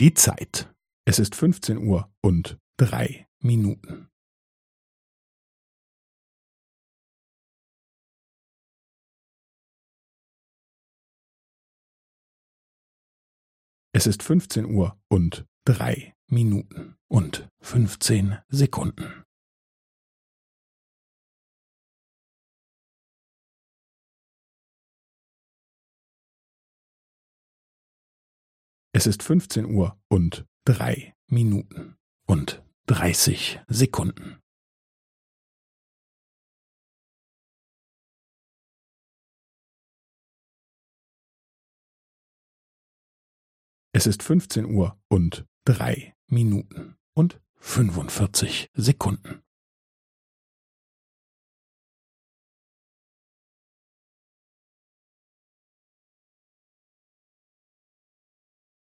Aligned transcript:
Die 0.00 0.14
Zeit. 0.14 0.72
Es 1.08 1.18
ist 1.18 1.34
15 1.34 1.76
Uhr 1.76 2.08
und 2.22 2.56
drei 2.76 3.26
Minuten. 3.40 4.08
Es 13.92 14.06
ist 14.06 14.22
15 14.22 14.66
Uhr 14.66 14.96
und 15.08 15.46
drei 15.64 16.14
Minuten 16.28 16.94
und 17.08 17.48
15 17.60 18.38
Sekunden. 18.46 19.27
Es 28.98 29.06
ist 29.06 29.22
15 29.22 29.66
Uhr 29.66 29.96
und 30.08 30.44
drei 30.64 31.14
Minuten 31.28 31.96
und 32.26 32.64
30 32.86 33.60
Sekunden. 33.68 34.40
Es 43.92 44.08
ist 44.08 44.24
15 44.24 44.64
Uhr 44.64 45.00
und 45.08 45.46
drei 45.64 46.16
Minuten 46.26 46.96
und 47.14 47.40
45 47.60 48.68
Sekunden. 48.74 49.44